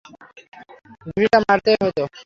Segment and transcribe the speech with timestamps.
[1.03, 2.03] ঘুষিটা মারতেই হতো।